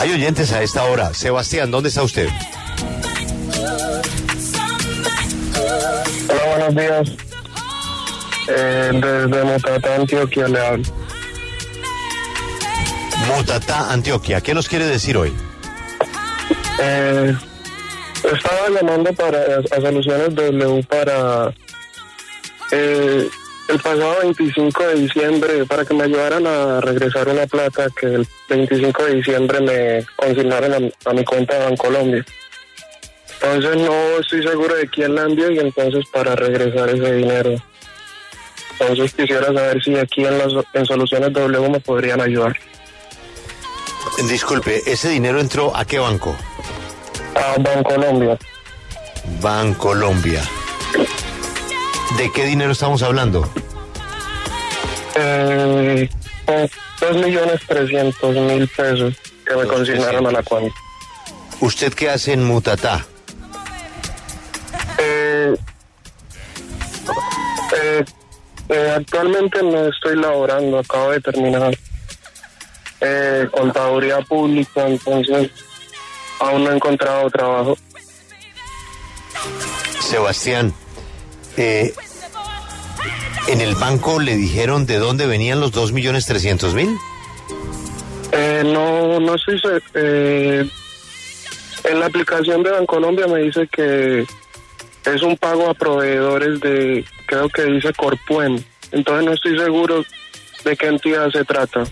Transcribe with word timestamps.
Hay 0.00 0.10
oyentes 0.12 0.50
a 0.52 0.62
esta 0.62 0.84
hora. 0.84 1.12
Sebastián, 1.12 1.70
¿dónde 1.70 1.90
está 1.90 2.02
usted? 2.02 2.30
Hola, 6.26 6.56
buenos 6.56 6.74
días. 6.74 7.10
Eh, 8.48 8.90
desde 8.94 9.44
Mutatá, 9.44 9.96
Antioquia, 9.96 10.48
le 10.48 10.58
hablo. 10.58 10.84
Mutatá, 13.36 13.92
Antioquia. 13.92 14.40
¿Qué 14.40 14.54
nos 14.54 14.70
quiere 14.70 14.86
decir 14.86 15.18
hoy? 15.18 15.34
Eh, 16.80 17.36
estaba 18.24 18.70
llamando 18.70 19.12
para 19.12 19.38
a 19.38 19.80
Soluciones 19.82 20.34
W 20.34 20.82
para 20.84 21.52
eh, 22.72 23.28
el 23.70 23.78
pasado 23.78 24.16
25 24.22 24.82
de 24.88 24.94
diciembre 24.94 25.64
para 25.66 25.84
que 25.84 25.94
me 25.94 26.04
ayudaran 26.04 26.46
a 26.46 26.80
regresar 26.80 27.28
una 27.28 27.46
plata 27.46 27.86
que 27.98 28.06
el 28.06 28.26
25 28.48 29.04
de 29.04 29.14
diciembre 29.14 29.60
me 29.60 30.06
consignaron 30.16 30.72
a, 30.72 31.10
a 31.10 31.12
mi 31.12 31.24
cuenta 31.24 31.58
de 31.58 31.64
Bancolombia. 31.64 32.24
Entonces 33.34 33.76
no 33.76 34.18
estoy 34.18 34.42
seguro 34.42 34.74
de 34.74 34.88
quién 34.88 35.14
la 35.14 35.22
envió 35.22 35.50
y 35.50 35.58
entonces 35.58 36.04
para 36.12 36.34
regresar 36.34 36.90
ese 36.90 37.14
dinero. 37.14 37.54
Entonces 38.72 39.14
quisiera 39.14 39.46
saber 39.46 39.82
si 39.82 39.96
aquí 39.96 40.24
en, 40.24 40.38
las, 40.38 40.52
en 40.74 40.86
Soluciones 40.86 41.32
W 41.32 41.68
me 41.70 41.80
podrían 41.80 42.20
ayudar. 42.20 42.56
Disculpe, 44.28 44.82
¿ese 44.86 45.10
dinero 45.10 45.40
entró 45.40 45.74
a 45.76 45.84
qué 45.84 45.98
banco? 45.98 46.36
A 47.34 47.58
Bancolombia. 47.58 48.38
Bancolombia. 49.40 50.42
¿De 52.16 52.30
qué 52.32 52.44
dinero 52.44 52.72
estamos 52.72 53.02
hablando? 53.02 53.48
Eh, 55.14 56.08
con 56.44 56.70
dos 57.00 57.24
millones 57.24 57.60
trescientos 57.66 58.34
mil 58.34 58.68
pesos 58.68 59.14
que 59.46 59.56
me 59.56 59.66
consignaron 59.66 60.26
a 60.26 60.30
la 60.32 60.42
cuenta. 60.42 60.74
¿Usted 61.60 61.92
qué 61.94 62.10
hace 62.10 62.32
en 62.32 62.44
Mutatá? 62.44 63.06
Eh, 64.98 65.54
eh, 67.82 68.04
eh, 68.68 68.94
actualmente 68.96 69.62
no 69.62 69.86
estoy 69.86 70.16
laborando, 70.16 70.78
acabo 70.78 71.10
de 71.10 71.20
terminar 71.20 71.76
eh, 73.00 73.48
contaduría 73.50 74.20
pública, 74.20 74.86
entonces 74.86 75.50
aún 76.38 76.64
no 76.64 76.70
he 76.72 76.76
encontrado 76.76 77.30
trabajo. 77.30 77.76
Sebastián, 80.00 80.74
eh, 81.60 81.94
¿en 83.48 83.60
el 83.60 83.74
banco 83.76 84.18
le 84.20 84.36
dijeron 84.36 84.86
de 84.86 84.98
dónde 84.98 85.26
venían 85.26 85.60
los 85.60 85.72
dos 85.72 85.92
millones 85.92 86.26
trescientos 86.26 86.74
mil? 86.74 86.96
Eh, 88.32 88.62
no, 88.64 89.18
no 89.20 89.34
estoy 89.34 89.58
se- 89.60 89.82
eh, 89.94 90.68
en 91.84 92.00
la 92.00 92.06
aplicación 92.06 92.62
de 92.62 92.70
Bancolombia 92.70 93.26
me 93.26 93.40
dice 93.40 93.66
que 93.68 94.24
es 95.04 95.22
un 95.22 95.36
pago 95.36 95.68
a 95.70 95.74
proveedores 95.74 96.60
de, 96.60 97.04
creo 97.26 97.48
que 97.48 97.64
dice 97.64 97.92
Corpuen. 97.94 98.64
Entonces 98.92 99.24
no 99.24 99.32
estoy 99.32 99.58
seguro 99.58 100.04
de 100.64 100.76
qué 100.76 100.86
entidad 100.88 101.30
se 101.30 101.44
trata. 101.44 101.84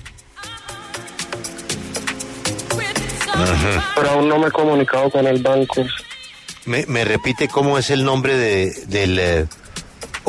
Pero 3.96 4.10
aún 4.10 4.28
no 4.28 4.38
me 4.38 4.48
he 4.48 4.50
comunicado 4.50 5.10
con 5.10 5.26
el 5.26 5.42
banco. 5.42 5.84
¿Me, 6.66 6.84
me 6.86 7.04
repite 7.04 7.48
cómo 7.48 7.78
es 7.78 7.90
el 7.90 8.04
nombre 8.04 8.36
de, 8.36 8.72
del 8.86 9.18
eh, 9.18 9.46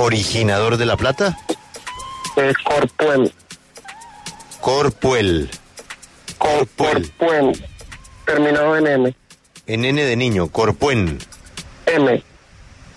originador 0.03 0.78
de 0.78 0.86
la 0.86 0.97
plata? 0.97 1.38
Corpuen. 2.64 3.31
Corpuel, 4.61 5.50
Cor- 6.38 6.67
Corpuen. 6.67 7.11
Corpuen. 7.17 7.66
Terminado 8.25 8.77
en 8.77 8.88
M. 8.88 9.16
en 9.67 9.86
N 9.86 10.03
de 10.03 10.16
niño, 10.16 10.47
Corpuen, 10.50 11.17
M. 11.86 12.23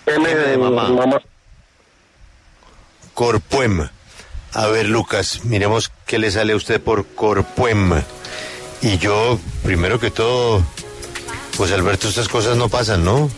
M, 0.05 0.35
de 0.35 0.57
mamá. 0.57 0.89
mamá. 0.89 1.21
Corpuem. 3.13 3.87
A 4.53 4.67
ver, 4.67 4.87
Lucas, 4.87 5.41
miremos 5.45 5.91
qué 6.05 6.19
le 6.19 6.29
sale 6.31 6.53
a 6.53 6.55
usted 6.55 6.81
por 6.81 7.05
Corpuem. 7.07 8.01
Y 8.81 8.97
yo, 8.97 9.39
primero 9.63 9.99
que 9.99 10.11
todo, 10.11 10.61
pues 11.57 11.71
Alberto, 11.71 12.07
estas 12.07 12.27
cosas 12.27 12.57
no 12.57 12.69
pasan, 12.69 13.03
¿no? 13.03 13.29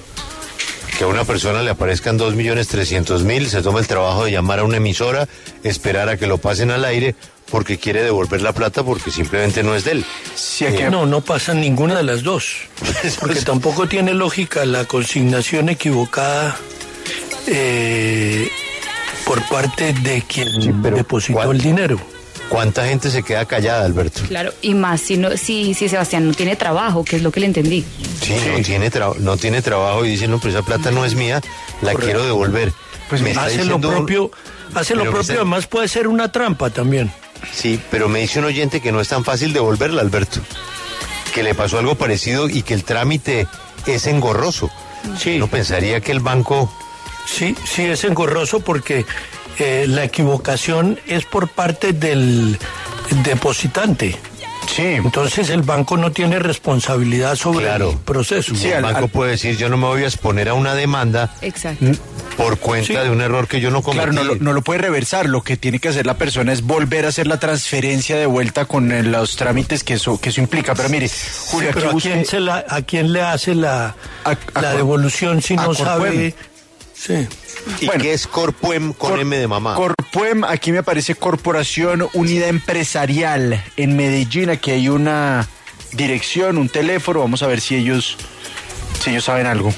Que 0.97 1.03
a 1.03 1.07
una 1.07 1.25
persona 1.25 1.61
le 1.61 1.71
aparezcan 1.71 2.17
dos 2.17 2.35
millones 2.35 2.69
trescientos 2.69 3.23
mil, 3.23 3.47
se 3.49 3.61
toma 3.61 3.79
el 3.79 3.87
trabajo 3.87 4.25
de 4.25 4.31
llamar 4.31 4.59
a 4.59 4.63
una 4.63 4.77
emisora, 4.77 5.27
esperar 5.63 6.07
a 6.07 6.15
que 6.17 6.25
lo 6.25 6.37
pasen 6.37 6.71
al 6.71 6.85
aire 6.85 7.15
porque 7.51 7.77
quiere 7.77 8.01
devolver 8.01 8.41
la 8.41 8.53
plata 8.53 8.81
porque 8.81 9.11
simplemente 9.11 9.61
no 9.61 9.75
es 9.75 9.83
de 9.83 9.91
él. 9.91 10.05
Sí, 10.35 10.65
aquí- 10.65 10.83
No, 10.89 11.05
no 11.05 11.19
pasa 11.21 11.53
ninguna 11.53 11.95
de 11.97 12.03
las 12.03 12.23
dos. 12.23 12.55
Porque 13.19 13.41
tampoco 13.41 13.87
tiene 13.87 14.13
lógica 14.13 14.65
la 14.65 14.85
consignación 14.85 15.69
equivocada 15.69 16.55
eh, 17.47 18.49
por 19.27 19.47
parte 19.47 19.93
de 19.93 20.23
quien 20.23 20.49
Sí, 20.61 20.71
depositó 20.73 21.33
¿cuál? 21.39 21.51
el 21.57 21.61
dinero. 21.61 21.99
¿Cuánta 22.49 22.85
gente 22.87 23.09
se 23.09 23.23
queda 23.23 23.45
callada, 23.45 23.85
Alberto? 23.85 24.21
Claro, 24.27 24.53
y 24.61 24.73
más 24.75 25.01
si, 25.01 25.17
no, 25.17 25.35
si, 25.35 25.73
si 25.73 25.89
Sebastián 25.89 26.27
no 26.27 26.33
tiene 26.33 26.55
trabajo, 26.55 27.03
que 27.03 27.15
es 27.17 27.21
lo 27.23 27.31
que 27.31 27.39
le 27.39 27.47
entendí. 27.47 27.83
Sí, 28.21 28.35
No, 28.55 28.61
tiene 28.63 28.91
tra- 28.91 29.15
no 29.17 29.35
tiene 29.37 29.61
trabajo 29.61 30.05
y 30.05 30.09
dicen, 30.09 30.31
no, 30.31 30.39
pero 30.39 30.51
esa 30.51 30.61
plata 30.65 30.91
no 30.91 31.03
es 31.05 31.15
mía, 31.15 31.41
la 31.81 31.93
quiero 31.95 32.23
devolver. 32.23 32.71
Pues 33.09 33.21
Me 33.21 33.31
Hace 33.31 33.39
lo 33.39 33.47
diciendo 33.49 33.75
un- 33.89 33.95
propio, 33.95 34.31
hace 34.73 34.95
lo 34.95 35.03
propio, 35.03 35.21
está- 35.21 35.33
además 35.33 35.67
puede 35.67 35.87
ser 35.87 36.07
una 36.07 36.31
trampa 36.31 36.69
también. 36.69 37.11
Sí, 37.51 37.79
pero 37.91 38.07
me 38.09 38.19
dice 38.19 38.39
un 38.39 38.45
oyente 38.45 38.79
que 38.81 38.91
no 38.91 39.01
es 39.01 39.07
tan 39.09 39.23
fácil 39.25 39.51
devolverla, 39.53 40.01
Alberto. 40.01 40.39
Que 41.33 41.43
le 41.43 41.53
pasó 41.53 41.77
algo 41.79 41.95
parecido 41.95 42.47
y 42.49 42.61
que 42.61 42.73
el 42.73 42.83
trámite 42.83 43.47
es 43.85 44.07
engorroso. 44.07 44.69
Sí. 45.19 45.37
No 45.37 45.47
pensaría 45.47 45.99
que 45.99 46.11
el 46.11 46.19
banco... 46.19 46.71
Sí, 47.27 47.55
sí, 47.67 47.83
es 47.83 48.03
engorroso 48.03 48.59
porque 48.61 49.05
eh, 49.59 49.85
la 49.87 50.03
equivocación 50.03 50.99
es 51.07 51.25
por 51.25 51.47
parte 51.49 51.93
del 51.93 52.57
depositante. 53.23 54.17
sí. 54.67 54.81
Entonces 54.83 55.49
el 55.51 55.61
banco 55.61 55.95
no 55.95 56.11
tiene 56.11 56.39
responsabilidad 56.39 57.35
sobre 57.35 57.65
Claro. 57.65 57.91
el 57.91 57.97
proceso. 57.99 58.55
Sí, 58.55 58.67
el 58.69 58.81
banco 58.83 58.97
al- 59.05 59.09
puede 59.09 59.31
decir, 59.31 59.55
yo 59.57 59.69
no 59.69 59.77
me 59.77 59.85
voy 59.85 60.03
a 60.03 60.07
exponer 60.07 60.49
a 60.49 60.53
una 60.55 60.73
demanda 60.73 61.33
Exacto. 61.41 61.85
por 62.35 62.57
cuenta 62.57 62.87
Sí. 62.87 62.93
de 62.95 63.09
un 63.09 63.21
error 63.21 63.47
que 63.47 63.61
yo 63.61 63.69
no 63.71 63.81
cometí. 63.83 63.99
Claro, 64.09 64.13
no, 64.13 64.23
lo- 64.23 64.35
no 64.35 64.53
lo 64.53 64.61
puede 64.63 64.79
reversar. 64.81 65.27
Lo 65.27 65.43
que 65.43 65.55
tiene 65.55 65.79
que 65.79 65.89
hacer 65.89 66.05
la 66.05 66.15
persona 66.17 66.51
es 66.51 66.61
volver 66.63 67.05
a 67.05 67.09
hacer 67.09 67.27
la 67.27 67.39
transferencia 67.39 68.17
de 68.17 68.25
vuelta 68.25 68.65
con 68.65 68.91
eh, 68.91 69.03
los 69.03 69.35
trámites 69.37 69.83
que 69.83 69.93
eso, 69.93 70.19
que 70.19 70.29
eso 70.29 70.41
implica. 70.41 70.73
Pero 70.75 70.89
mire, 70.89 71.09
Julio, 71.51 71.69
Pero 71.73 71.89
¿a 71.89 71.93
busque- 71.93 72.11
quién, 72.11 72.25
se 72.25 72.39
la, 72.39 72.65
¿a 72.67 72.81
quién 72.81 73.13
le 73.13 73.21
hace 73.21 73.53
la, 73.55 73.95
A- 74.25 74.29
a 74.31 74.61
la 74.61 74.69
Cor- 74.71 74.75
devolución 74.77 75.41
si 75.41 75.55
no 75.55 75.73
sabe? 75.75 76.33
Sí. 76.97 77.27
¿Y 77.81 77.85
bueno, 77.87 78.01
qué 78.01 78.13
es 78.13 78.25
Corpuem 78.27 78.93
con 78.93 79.11
Cor- 79.11 79.19
M 79.19 79.37
de 79.37 79.47
mamá? 79.47 79.75
Corpuem, 79.75 80.43
aquí 80.43 80.71
me 80.71 80.79
aparece 80.79 81.15
Corporación 81.15 82.07
Unida 82.13 82.47
Empresarial 82.47 83.63
en 83.77 83.95
Medellín. 83.97 84.49
Aquí 84.49 84.71
hay 84.71 84.87
una 84.89 85.47
dirección, 85.91 86.57
un 86.57 86.69
teléfono. 86.69 87.19
Vamos 87.19 87.43
a 87.43 87.47
ver 87.47 87.59
si 87.61 87.75
ellos, 87.75 88.17
si 89.03 89.11
ellos 89.11 89.25
saben 89.25 89.45
algo. 89.45 89.73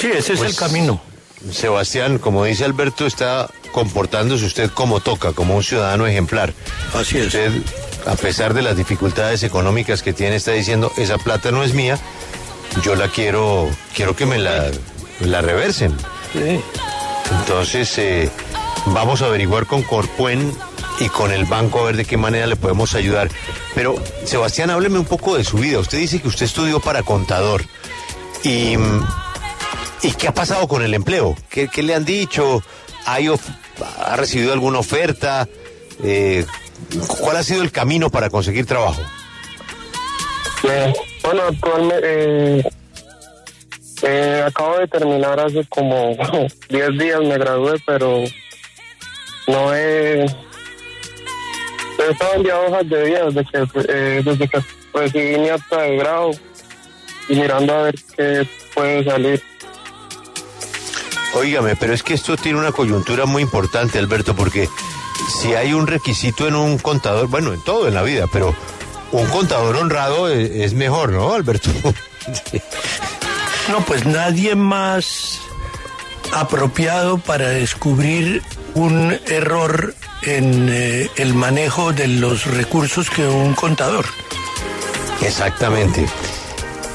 Sí, 0.00 0.08
ese 0.14 0.34
es 0.34 0.38
Pues- 0.40 0.50
el 0.50 0.56
camino. 0.56 1.00
Sebastián, 1.52 2.18
como 2.18 2.44
dice 2.44 2.64
Alberto, 2.64 3.06
está 3.06 3.48
comportándose 3.72 4.44
usted 4.44 4.70
como 4.70 5.00
toca, 5.00 5.32
como 5.32 5.56
un 5.56 5.62
ciudadano 5.62 6.06
ejemplar. 6.06 6.52
Así 6.94 7.18
es. 7.18 7.26
Usted, 7.26 7.52
a 8.06 8.16
pesar 8.16 8.54
de 8.54 8.62
las 8.62 8.76
dificultades 8.76 9.42
económicas 9.44 10.02
que 10.02 10.12
tiene, 10.12 10.36
está 10.36 10.50
diciendo, 10.52 10.92
esa 10.96 11.16
plata 11.18 11.52
no 11.52 11.62
es 11.62 11.74
mía, 11.74 11.96
yo 12.82 12.94
la 12.94 13.08
quiero, 13.08 13.68
quiero 13.94 14.14
que 14.16 14.26
me 14.26 14.38
la, 14.38 14.70
la 15.20 15.40
reversen. 15.42 15.96
Sí. 16.32 16.60
Entonces, 17.40 17.96
eh, 17.98 18.30
vamos 18.86 19.22
a 19.22 19.26
averiguar 19.26 19.66
con 19.66 19.82
Corpuen 19.82 20.52
y 21.00 21.08
con 21.08 21.30
el 21.32 21.44
banco 21.44 21.80
a 21.80 21.84
ver 21.84 21.96
de 21.96 22.04
qué 22.04 22.16
manera 22.16 22.46
le 22.46 22.56
podemos 22.56 22.94
ayudar. 22.94 23.28
Pero, 23.74 23.94
Sebastián, 24.24 24.70
hábleme 24.70 24.98
un 24.98 25.04
poco 25.04 25.36
de 25.36 25.44
su 25.44 25.58
vida. 25.58 25.78
Usted 25.78 25.98
dice 25.98 26.20
que 26.20 26.28
usted 26.28 26.46
estudió 26.46 26.80
para 26.80 27.02
contador. 27.02 27.64
Y, 28.42 28.74
¿y 30.02 30.12
qué 30.16 30.28
ha 30.28 30.34
pasado 30.34 30.66
con 30.68 30.82
el 30.82 30.94
empleo? 30.94 31.36
¿Qué, 31.50 31.68
qué 31.68 31.82
le 31.82 31.94
han 31.94 32.04
dicho? 32.04 32.62
¿Hay 33.06 33.28
of- 33.28 33.42
¿Ha 34.04 34.16
recibido 34.16 34.52
alguna 34.52 34.78
oferta? 34.78 35.48
Eh, 36.02 36.44
¿Cuál 37.20 37.36
ha 37.36 37.42
sido 37.42 37.62
el 37.62 37.70
camino 37.72 38.10
para 38.10 38.30
conseguir 38.30 38.66
trabajo? 38.66 39.00
Eh, 40.64 40.92
bueno, 41.28 41.42
actualmente 41.46 42.00
eh, 42.58 42.70
eh, 44.02 44.44
acabo 44.46 44.78
de 44.78 44.88
terminar 44.88 45.38
hace 45.38 45.62
como 45.68 46.16
10 46.70 46.98
días, 46.98 47.20
me 47.20 47.36
gradué, 47.36 47.74
pero 47.84 48.24
no 49.46 49.74
he... 49.74 50.24
He 50.24 52.10
estado 52.12 52.34
enviando 52.34 52.66
hojas 52.68 52.88
de 52.88 53.04
vida 53.04 53.24
desde 53.26 53.44
que, 53.44 53.68
eh, 53.88 54.22
desde 54.24 54.48
que 54.48 54.58
recibí 54.94 55.38
mi 55.38 55.48
acta 55.50 55.82
de 55.82 55.96
grado 55.96 56.30
y 57.28 57.34
mirando 57.34 57.74
a 57.74 57.82
ver 57.82 57.94
qué 58.16 58.48
puede 58.74 59.04
salir. 59.04 59.42
Óigame, 61.34 61.76
pero 61.76 61.92
es 61.92 62.02
que 62.02 62.14
esto 62.14 62.38
tiene 62.38 62.58
una 62.58 62.72
coyuntura 62.72 63.26
muy 63.26 63.42
importante, 63.42 63.98
Alberto, 63.98 64.34
porque 64.34 64.66
si 65.42 65.52
hay 65.52 65.74
un 65.74 65.88
requisito 65.88 66.48
en 66.48 66.54
un 66.54 66.78
contador, 66.78 67.26
bueno, 67.26 67.52
en 67.52 67.62
todo 67.64 67.86
en 67.86 67.94
la 67.94 68.02
vida, 68.02 68.26
pero 68.32 68.54
un 69.12 69.26
contador 69.28 69.76
honrado 69.76 70.28
es, 70.28 70.50
es 70.50 70.74
mejor, 70.74 71.10
¿no, 71.10 71.32
Alberto? 71.32 71.70
No, 73.68 73.84
pues 73.84 74.06
nadie 74.06 74.54
más 74.54 75.40
apropiado 76.32 77.18
para 77.18 77.50
descubrir 77.50 78.42
un 78.74 79.18
error 79.26 79.94
en 80.22 80.68
eh, 80.70 81.10
el 81.16 81.34
manejo 81.34 81.92
de 81.92 82.08
los 82.08 82.46
recursos 82.46 83.10
que 83.10 83.26
un 83.26 83.52
contador. 83.52 84.06
Exactamente. 85.20 86.06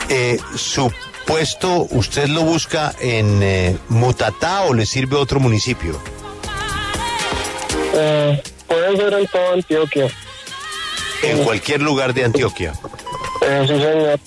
Eh, 0.09 0.39
¿Su 0.55 0.91
puesto 1.25 1.87
usted 1.91 2.27
lo 2.27 2.41
busca 2.41 2.93
en 2.99 3.41
eh, 3.43 3.77
Mutatá 3.89 4.63
o 4.63 4.73
le 4.73 4.85
sirve 4.85 5.15
otro 5.15 5.39
municipio? 5.39 5.99
Eh, 7.95 8.41
puede 8.67 8.97
ser 8.97 9.13
en 9.13 9.27
toda 9.27 9.53
Antioquia. 9.53 10.07
En 11.23 11.43
cualquier 11.43 11.81
lugar 11.81 12.13
de 12.13 12.25
Antioquia. 12.25 12.73
Eh, 13.41 13.65
sí, 13.67 13.79
señor. 13.79 14.19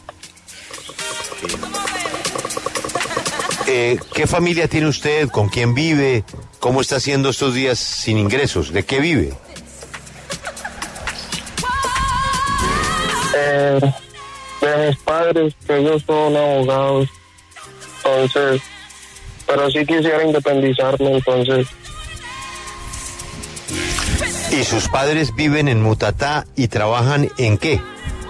Eh, 3.68 3.98
¿Qué 4.14 4.26
familia 4.26 4.68
tiene 4.68 4.88
usted? 4.88 5.28
¿Con 5.28 5.48
quién 5.48 5.74
vive? 5.74 6.24
¿Cómo 6.60 6.80
está 6.80 6.96
haciendo 6.96 7.30
estos 7.30 7.54
días 7.54 7.78
sin 7.78 8.16
ingresos? 8.18 8.72
¿De 8.72 8.84
qué 8.84 9.00
vive? 9.00 9.32
Eh, 13.36 13.80
de 14.60 14.88
mis 14.88 14.96
padres, 14.98 15.54
que 15.66 15.76
ellos 15.76 16.02
son 16.06 16.36
abogados. 16.36 17.08
Entonces, 18.04 18.62
pero 19.46 19.70
sí 19.70 19.84
quisiera 19.84 20.24
independizarme, 20.24 21.16
entonces, 21.16 21.66
¿Y 24.58 24.64
sus 24.64 24.88
padres 24.88 25.34
viven 25.34 25.68
en 25.68 25.82
Mutatá 25.82 26.46
y 26.56 26.68
trabajan 26.68 27.30
en 27.36 27.58
qué? 27.58 27.80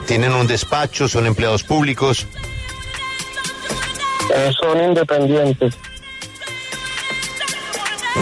¿Tienen 0.07 0.33
un 0.33 0.47
despacho? 0.49 1.09
¿Son 1.09 1.27
empleados 1.27 1.63
públicos? 1.63 2.27
eh, 4.35 4.51
son 4.61 4.83
independientes. 4.83 5.75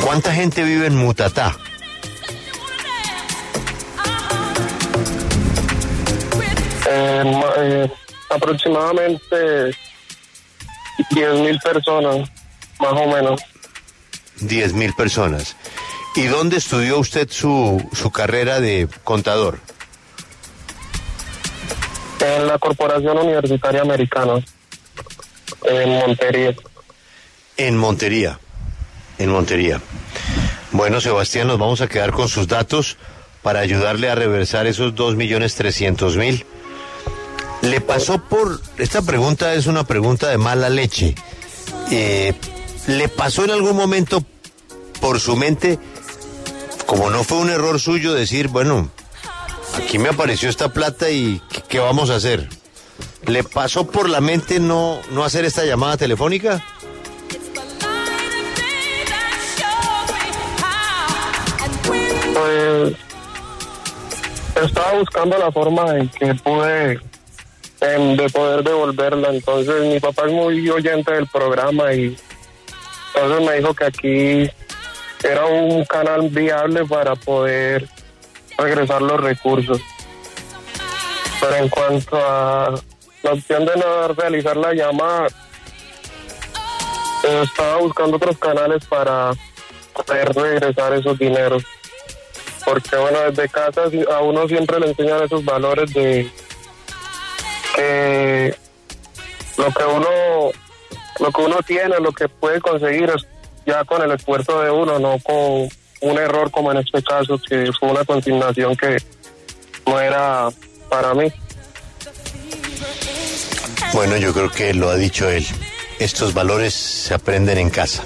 ¿Cuánta 0.04 0.34
gente 0.34 0.62
vive 0.64 0.86
en 0.86 0.96
Mutatá? 0.96 1.56
Eh, 6.86 7.42
eh, 7.58 7.92
aproximadamente 8.30 9.70
10 11.10 11.34
mil 11.40 11.58
personas, 11.60 12.28
más 12.80 12.92
o 12.92 13.06
menos. 13.06 13.40
10 14.40 14.72
mil 14.74 14.92
personas. 14.94 15.56
¿Y 16.16 16.26
dónde 16.26 16.58
estudió 16.58 16.98
usted 16.98 17.28
su, 17.30 17.82
su 17.92 18.10
carrera 18.10 18.60
de 18.60 18.88
contador? 19.02 19.58
En 22.20 22.46
la 22.46 22.58
Corporación 22.58 23.18
Universitaria 23.18 23.82
Americana, 23.82 24.34
en 25.64 25.98
Montería. 25.98 26.54
En 27.56 27.76
Montería. 27.76 28.38
En 29.18 29.30
Montería. 29.30 29.80
Bueno, 30.72 31.00
Sebastián, 31.00 31.48
nos 31.48 31.58
vamos 31.58 31.80
a 31.80 31.88
quedar 31.88 32.12
con 32.12 32.28
sus 32.28 32.48
datos 32.48 32.96
para 33.42 33.60
ayudarle 33.60 34.08
a 34.08 34.14
reversar 34.14 34.66
esos 34.66 34.94
dos 34.94 35.16
millones 35.16 35.54
trescientos 35.54 36.16
mil. 36.16 36.46
Le 37.62 37.80
pasó 37.80 38.22
por... 38.22 38.60
Esta 38.78 39.02
pregunta 39.02 39.54
es 39.54 39.66
una 39.66 39.84
pregunta 39.84 40.28
de 40.28 40.38
mala 40.38 40.68
leche. 40.68 41.14
Eh, 41.90 42.34
¿Le 42.86 43.08
pasó 43.08 43.44
en 43.44 43.50
algún 43.50 43.76
momento 43.76 44.24
por 45.00 45.20
su 45.20 45.36
mente, 45.36 45.78
como 46.86 47.10
no 47.10 47.24
fue 47.24 47.38
un 47.38 47.50
error 47.50 47.80
suyo, 47.80 48.14
decir, 48.14 48.48
bueno, 48.48 48.90
aquí 49.76 49.98
me 49.98 50.08
apareció 50.08 50.48
esta 50.48 50.68
plata 50.72 51.10
y 51.10 51.40
¿qué, 51.68 51.78
vamos 51.78 52.10
a 52.10 52.16
hacer? 52.16 52.48
¿Le 53.26 53.42
pasó 53.42 53.86
por 53.86 54.08
la 54.08 54.20
mente 54.20 54.60
no, 54.60 55.00
no 55.10 55.24
hacer 55.24 55.44
esta 55.44 55.64
llamada 55.64 55.96
telefónica? 55.96 56.62
Pues 62.34 62.94
estaba 64.62 64.98
buscando 64.98 65.38
la 65.38 65.50
forma 65.50 65.96
en 65.96 66.08
que 66.08 66.34
pude 66.34 67.00
em, 67.80 68.16
de 68.16 68.28
poder 68.30 68.62
devolverla. 68.62 69.30
Entonces 69.30 69.82
mi 69.82 70.00
papá 70.00 70.26
es 70.26 70.32
muy 70.32 70.68
oyente 70.68 71.12
del 71.12 71.26
programa 71.28 71.92
y 71.92 72.16
entonces 73.14 73.48
me 73.48 73.56
dijo 73.56 73.74
que 73.74 73.84
aquí 73.84 74.50
era 75.24 75.46
un 75.46 75.84
canal 75.84 76.28
viable 76.28 76.84
para 76.84 77.16
poder 77.16 77.88
regresar 78.56 79.02
los 79.02 79.20
recursos. 79.20 79.80
Pero 81.40 81.56
en 81.56 81.68
cuanto 81.68 82.16
a 82.16 82.74
la 83.22 83.32
opción 83.32 83.64
de 83.64 83.76
no 83.76 84.08
realizar 84.08 84.56
la 84.56 84.72
llamada, 84.72 85.26
eh, 87.24 87.42
estaba 87.42 87.78
buscando 87.78 88.16
otros 88.16 88.38
canales 88.38 88.84
para 88.86 89.32
poder 89.92 90.32
regresar 90.34 90.92
esos 90.94 91.18
dineros 91.18 91.64
porque 92.64 92.96
bueno, 92.96 93.18
desde 93.30 93.48
casa 93.48 93.82
a 94.12 94.20
uno 94.20 94.48
siempre 94.48 94.80
le 94.80 94.88
enseñan 94.88 95.22
esos 95.22 95.44
valores 95.44 95.92
de 95.92 96.30
que 97.76 98.56
lo 99.58 99.70
que 99.70 99.84
uno 99.84 100.08
lo 101.20 101.30
que 101.30 101.42
uno 101.42 101.56
tiene, 101.66 102.00
lo 102.00 102.12
que 102.12 102.28
puede 102.28 102.60
conseguir 102.60 103.10
es 103.10 103.26
ya 103.66 103.84
con 103.84 104.02
el 104.02 104.10
esfuerzo 104.12 104.60
de 104.62 104.70
uno, 104.70 104.98
no 104.98 105.18
con 105.20 105.68
un 106.00 106.18
error 106.18 106.50
como 106.50 106.72
en 106.72 106.78
este 106.78 107.02
caso, 107.02 107.38
que 107.38 107.70
fue 107.78 107.90
una 107.90 108.04
consignación 108.04 108.76
que 108.76 108.96
no 109.86 110.00
era 110.00 110.48
para 110.88 111.14
mí. 111.14 111.32
Bueno, 113.92 114.16
yo 114.16 114.32
creo 114.32 114.50
que 114.50 114.74
lo 114.74 114.90
ha 114.90 114.96
dicho 114.96 115.28
él. 115.28 115.46
Estos 115.98 116.34
valores 116.34 116.74
se 116.74 117.14
aprenden 117.14 117.58
en 117.58 117.70
casa. 117.70 118.02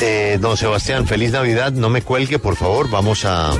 Eh, 0.00 0.36
don 0.40 0.56
Sebastián, 0.56 1.06
feliz 1.06 1.32
Navidad. 1.32 1.72
No 1.72 1.88
me 1.88 2.02
cuelgue, 2.02 2.38
por 2.38 2.56
favor. 2.56 2.90
Vamos 2.90 3.24
a, 3.24 3.50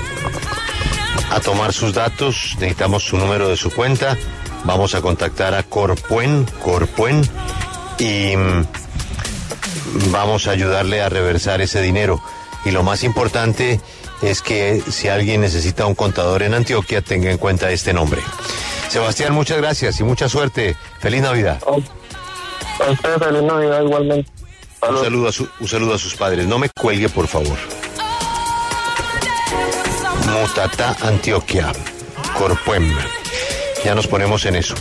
a 1.31 1.41
tomar 1.41 1.73
sus 1.73 1.95
datos. 1.95 2.57
Necesitamos 2.61 3.05
su 3.05 3.17
número 3.17 3.49
de 3.49 3.57
su 3.57 3.71
cuenta. 3.71 4.17
Vamos 4.65 4.95
a 4.95 5.01
contactar 5.01 5.55
a 5.55 5.63
Corpuen, 5.63 6.45
Corpuen, 6.63 7.23
y 7.99 8.37
mm, 8.37 8.67
vamos 10.11 10.47
a 10.47 10.53
ayudarle 10.53 11.03
a 11.03 11.09
reversar 11.09 11.61
ese 11.61 11.81
dinero. 11.83 12.23
Y 12.65 12.71
lo 12.71 12.83
más 12.83 13.05
importante 13.05 13.81
es 14.23 14.43
que 14.43 14.83
si 14.91 15.09
alguien 15.09 15.41
necesita 15.41 15.87
un 15.87 15.95
contador 15.95 16.43
en 16.43 16.55
Antioquia, 16.55 17.03
tenga 17.03 17.31
en 17.31 17.39
cuenta 17.39 17.71
este 17.71 17.93
nombre. 17.93 18.23
Sebastián, 18.89 19.33
muchas 19.35 19.59
gracias 19.59 20.01
y 20.01 20.05
mucha 20.05 20.29
suerte. 20.29 20.77
Feliz 21.01 21.23
Navidad. 21.23 21.61
A 21.67 22.91
ustedes 22.91 23.19
feliz 23.19 23.43
Navidad 23.43 23.83
igualmente. 23.83 24.31
Un 24.89 25.03
saludo, 25.03 25.29
a 25.29 25.33
su- 25.33 25.49
un 25.61 25.69
saludo 25.69 25.95
a 25.95 25.99
sus 25.99 26.15
padres. 26.15 26.47
No 26.47 26.59
me 26.59 26.69
cuelgue, 26.71 27.09
por 27.09 27.27
favor. 27.27 27.57
Mutatá, 30.31 30.97
Antioquia. 31.03 31.73
Corpuem. 32.39 32.93
Ya 33.85 33.95
nos 33.95 34.07
ponemos 34.07 34.45
en 34.47 34.57
eso. 34.57 34.75